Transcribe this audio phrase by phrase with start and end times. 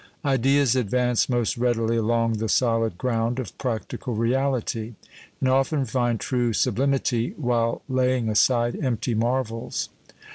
[0.25, 4.95] Ideas advance most readily along the solid ground of practical reality,
[5.39, 9.89] and often find true sublimity while laying aside empty marvels.